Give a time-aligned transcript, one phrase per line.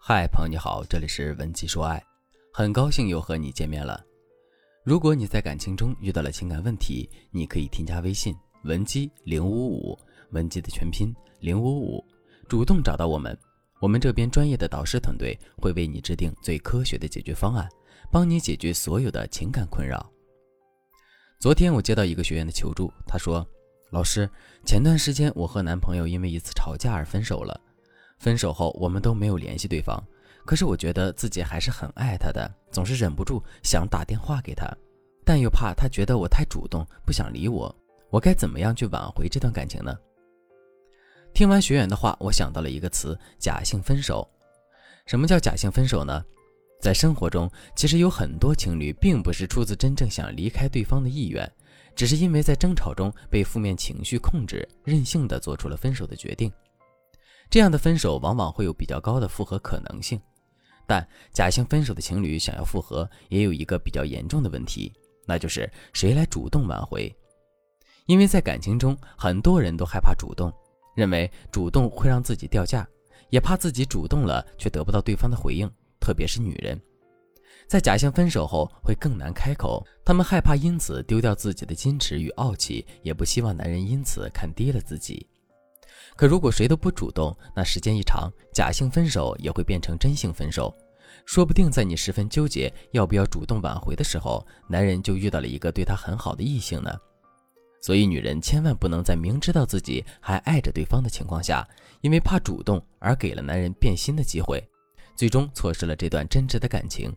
[0.00, 2.02] 嗨，朋友你好，这里是文姬说爱，
[2.54, 4.02] 很高兴又和你见面了。
[4.82, 8.34] 如果你在感情中遇到了情感问题，你可以添加微信
[8.64, 9.98] 文姬零五五，
[10.30, 12.02] 文姬的全拼零五五，
[12.48, 13.36] 主动找到我们，
[13.80, 17.68] 我们这边专业的导师团队会为你制定最科学的解决方案，
[18.10, 20.10] 帮你解决所有的情感困扰。
[21.38, 23.46] 昨天我接到一个学员的求助，他说
[23.90, 24.30] ：“老师，
[24.64, 27.60] 前段时间我和男朋友因为一次吵架而分手了。”
[28.18, 30.02] 分手后，我们都没有联系对方，
[30.44, 34.66] 可是我觉得自己还是很爱他的，总是忍不住想打电话给他，
[35.24, 37.74] 但又怕他觉得我太主动，不想理我。
[38.10, 39.94] 我该怎么样去挽回这段感情呢？
[41.34, 44.26] 听完学员的话，我想到了一个词：假性分手。
[45.06, 46.24] 什么叫假性分手呢？
[46.80, 51.50] 在生活中，其实有很多情侣并不是出自真正想离开对方的意愿，
[51.94, 56.50] 只是因为在争吵中被负面情绪控制，任性的做出了分手的决定。
[57.50, 60.20] 这样的分手往往会有比较高的复合可能性，
[60.86, 64.92] 但假性分手的情侣想要复合，也有一个比较严重的问题，
[65.26, 67.14] 那就是谁来主动挽回？
[68.06, 70.52] 因为在感情中，很多人都害怕主动，
[70.94, 72.86] 认为主动会让自己掉价，
[73.30, 76.80] 也怕自己主动了却得不到对方的回应，特别是女人，
[77.66, 85.26] 在假性分手后会更难开口，他们害怕因此丢掉自己的矜持与傲气，也不希望男人因此看低了自己。
[86.18, 90.76] 可如果谁都不主动，那时间一长，假性分手也会变成真性分手。
[91.24, 96.90] 说不定在你十分纠结要不要主动挽回的时候，男人就遇到了一个对他很好的异性呢。
[97.80, 101.64] 所以，女人千万不能在明知道自己还爱着对方的情况下，
[102.00, 104.60] 因为怕主动而给了男人变心的机会，
[105.14, 107.14] 最终错失了这段真挚的感情。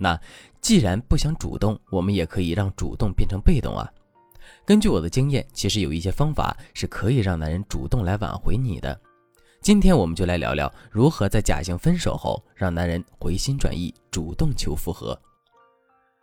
[0.00, 0.20] 那
[0.60, 3.88] 既然不想主动，我们也可以让主动变成被动啊。
[4.64, 8.98] 根据我的经验，其实有一些方法是可以让男人主动来挽回你的。
[9.60, 15.16] 今天我们就来聊聊如何在假性分手后让男人回心转意，主动求复合。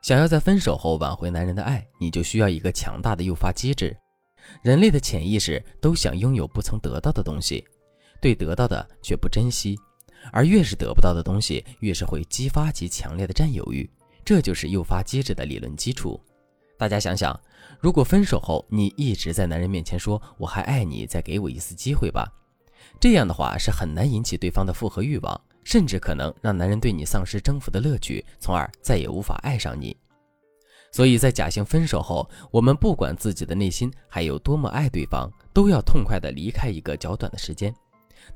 [0.01, 3.95] 想要在分手后挽回男人的爱，你就需要一个强大的诱发机制。
[4.63, 7.63] 人类的潜意识都想拥有不曾得到的东西，
[8.21, 9.77] 对得到的却不珍惜，
[10.31, 13.89] 而越是得不到的东西，越是会激发其强烈的占有欲。
[14.25, 16.19] 这就是诱发机制的理论基础。
[16.79, 17.37] 大家想想，
[17.81, 22.25] 如果分手后你一直在男人面前说“我还爱你，再给我一次机会吧”，
[23.01, 29.93] 这样的话是很难引起对方的复合欲望，甚至可能让男人对你丧失征服的乐趣，从而再也无法爱上你。
[30.89, 37.75] 所以在假性分手后，我们不管自己的内心还有多么爱对方，都要痛快的离开一个较短的时间，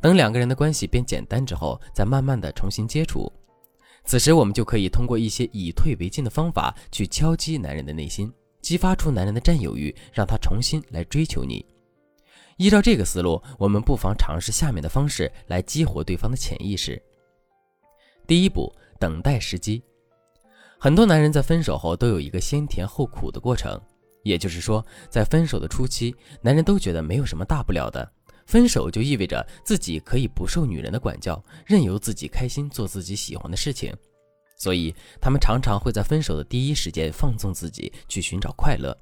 [0.01, 3.31] 等两个人的关系变简单之后，再慢慢的重新接触。
[4.05, 8.31] 此时，我们就可以通过一些以退为进的方法去敲击男人的内心，
[8.61, 11.65] 激发出男人的占有欲，让他重新来追求你。
[12.57, 17.01] 依照这个思路，我们不妨尝试下面的方式来激活对方的潜意识。
[18.27, 19.81] 第一步，等待时机。
[20.77, 23.81] 很多男人在分手后都有一个先甜后苦的过程，
[24.23, 28.11] 也就是说，在分手的初期，男人都觉得没有什么大不了的。
[28.45, 33.93] 分手就意味着自己可以不受女人的管教，任由自己开心做自己喜欢的事情，
[34.57, 38.95] 所以他们常常会在分手的第一时间放纵自己去寻找快乐，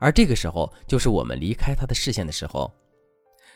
[0.00, 2.72] 而这个时候就是我们离开他的视线的时候。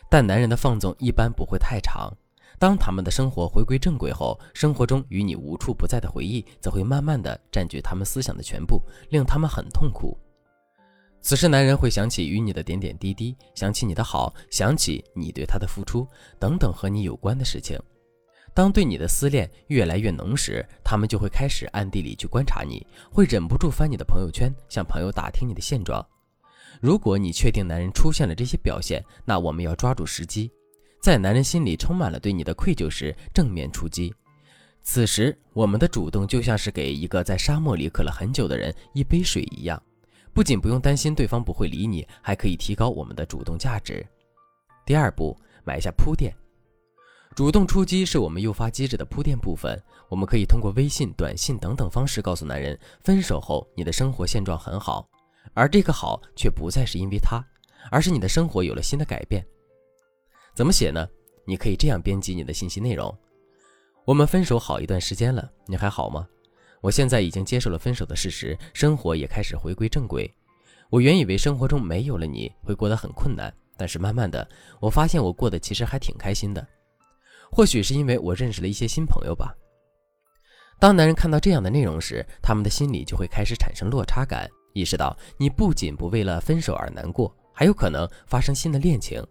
[0.09, 2.13] 但男人的放纵一般不会太长，
[2.61, 8.81] 当他们的生活回归正轨后，生活中与你无处不在的回忆则会慢慢的占据他们思想的全部，
[9.11, 10.17] 令他们很痛苦。
[11.27, 16.07] 此时，男人会想起与你的点点滴滴，想起你的好，想起你对他的付出
[16.39, 17.77] 等等和你有关的事情。
[18.55, 26.01] 当对你的思念越来越浓时，他们就会开始暗地里去观察你，会忍不住翻你的朋友圈，向朋友打听你的现状。
[26.81, 30.49] 如果你确定男人出现了这些表现，那我们要抓住时机，
[31.03, 34.15] 在男人心里充满了对你的愧疚时，正面出击。
[34.85, 39.83] 此时，我们的主动就像是给一个在沙漠里渴了很久的人一杯水一样。
[40.37, 44.07] 不仅不用担心对方不会理你，还可以提高我们的主动价值。
[44.85, 45.35] 第二步，
[45.65, 46.31] 埋下铺垫。
[47.35, 49.83] 主动出击是我们诱发机制的铺垫部分。
[50.11, 55.09] 我们可以通过微信、短信等等方式告诉男人，分手后你的生活现状很好，
[55.55, 57.43] 而这个好却不再是因为他，
[57.91, 59.43] 而是你的生活有了新的改变。
[60.55, 61.09] 怎么写呢？
[61.47, 63.11] 你可以这样编辑你的信息内容：
[64.05, 66.29] 我们分手好一段时间了，你还好吗？
[66.81, 70.33] 我现在已经接受了分手的事实，生活也开始回归正轨。
[70.91, 74.47] 我原以为生活中没有了你会过得很困难，但是慢慢的，
[74.81, 76.67] 我发现我过得其实还挺开心的。
[77.51, 79.55] 或许是因为我认识了一些新朋友吧。
[80.79, 89.25] 当男人看到这样的内容时，他们的心里就会开始产生落差感，意识到你不仅不为了分手而难过，还有可能发生新的恋情。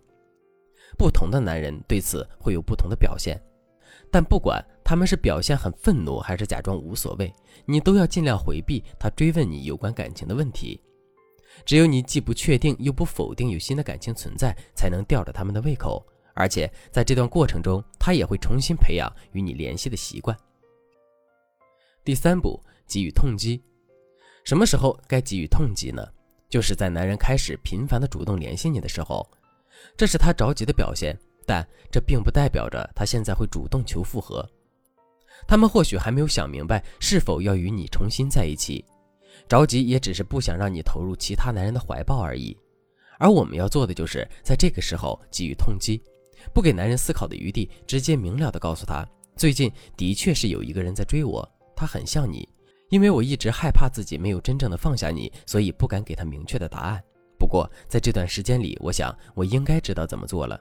[0.98, 3.39] 不同的男人对此会有不同的表现。
[4.12, 7.34] 但不管他们是表现很愤怒，还是假装无所谓，
[7.66, 10.80] 你都要尽量回避他追问你有关感情的问题。
[11.66, 16.06] 只有你既不确定又不否定有新的感情存在，才能吊着他们的胃口。
[16.36, 20.38] 而且在这段过程中，他也会重新培养与你联系的习惯。
[22.04, 23.64] 第三步，给予痛击。
[24.44, 26.06] 什么时候该给予痛击呢？
[26.48, 29.28] 就是在男人开始频繁的主动联系你的时候，
[29.98, 31.18] 这是他着急的表现，
[31.48, 34.48] 但这并不代表着他现在会主动求复合。
[35.48, 38.84] 他们或许还没有想明白是否要与你重新在一起，
[39.48, 42.58] 着急也只是不想让你投入其他男人的怀抱而已。
[43.18, 46.02] 而我们要做的就是在这个时候给予痛击，
[46.54, 52.48] 不给男人思考的余地，直接明了的告诉他，最近的确是有一个人在追我，他很像你。
[52.90, 57.02] 因为我一直害怕自己没有真正的放下你，所以不敢给他明确的答案。
[57.38, 60.60] 不过在这段时间里，我想我应该知道怎么做了。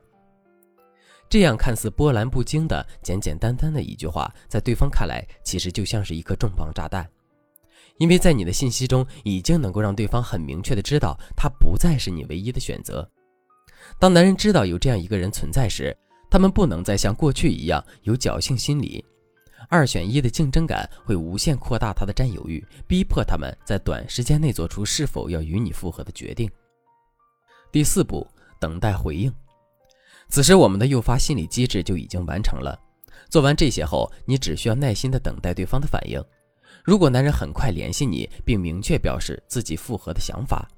[1.29, 7.09] 这样看似波澜不惊的简简单单的一句话，在对方看来，其实就像是一颗重磅炸弹。
[7.99, 13.09] 因为在你的信息中，已经能够让对方很明确的知道，他不再是你唯一的选择。
[13.99, 15.97] 当男人知道有这样一个人存在时，
[16.31, 19.05] 他们不能再像过去一样有侥幸心理。
[19.69, 26.51] 二选一的竞争感会无限扩大他的占有欲，逼迫他们在短时间内做出是否要与你复合的决定。
[27.73, 28.27] 第四步，
[28.61, 29.33] 等待回应。
[30.35, 32.77] 此时，我们的诱发心理机制就已经完成了。
[33.31, 36.21] 做完这些后，你只需要耐心地等待对方的反应。
[36.83, 40.69] 如果男人很快联系你，并明确表示自己复合的想法，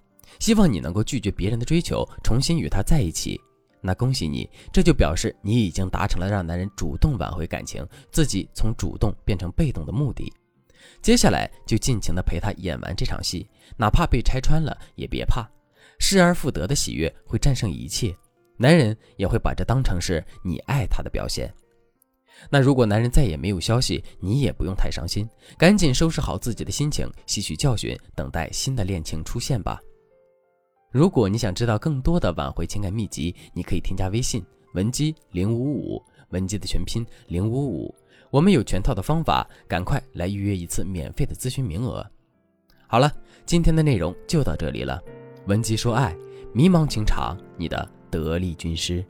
[0.41, 3.41] 希望你能够拒绝别人的追求，重新与他在一起。
[3.81, 7.83] 那恭喜你，这就表示你已经达成了让男人主动挽回感情，
[8.13, 10.31] 自己从主动变成被动的目的。
[11.01, 13.49] 接下来就尽情的陪他演完这场戏，
[13.79, 15.49] 哪怕被拆穿了也别怕，
[15.99, 18.15] 失而复得的喜悦会战胜一切，
[18.57, 21.53] 男人也会把这当成是你爱他的表现。
[22.51, 25.27] 那如果男人再也没有消息，你也不用太伤心，
[25.57, 29.81] 赶紧收拾好自己的心情，吸取教训，等待新的恋情出现吧。
[30.91, 34.45] 如果你想知道更多的挽回情感秘籍，你可以添加微信
[34.75, 37.95] 文姬零五五，文姬的全拼零五五，
[38.31, 42.07] 我们有全套的方法，赶快来预约一次免费的咨询名额。
[42.87, 43.11] 好了，
[43.47, 45.03] 今天的内容就到这里了，
[45.47, 46.15] 文姬说爱，
[46.53, 49.05] 迷茫情场，你的得力军师。